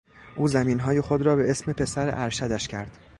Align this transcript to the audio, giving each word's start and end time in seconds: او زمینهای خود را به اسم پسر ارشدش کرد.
او 0.35 0.47
زمینهای 0.47 1.01
خود 1.01 1.21
را 1.21 1.35
به 1.35 1.51
اسم 1.51 1.73
پسر 1.73 2.09
ارشدش 2.13 2.67
کرد. 2.67 2.97